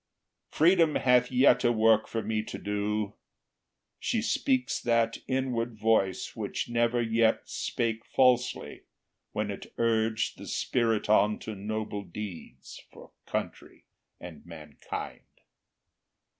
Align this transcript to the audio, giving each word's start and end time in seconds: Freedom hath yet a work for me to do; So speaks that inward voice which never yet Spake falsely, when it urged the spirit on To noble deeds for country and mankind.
Freedom 0.49 0.95
hath 0.95 1.29
yet 1.31 1.63
a 1.63 1.71
work 1.71 2.07
for 2.07 2.23
me 2.23 2.41
to 2.41 2.57
do; 2.57 3.13
So 3.99 4.19
speaks 4.21 4.79
that 4.81 5.19
inward 5.27 5.77
voice 5.77 6.35
which 6.35 6.67
never 6.67 6.99
yet 6.99 7.47
Spake 7.47 8.03
falsely, 8.03 8.81
when 9.31 9.51
it 9.51 9.71
urged 9.77 10.39
the 10.39 10.47
spirit 10.47 11.07
on 11.07 11.37
To 11.41 11.53
noble 11.53 12.01
deeds 12.01 12.81
for 12.91 13.11
country 13.27 13.83
and 14.19 14.43
mankind. 14.43 15.21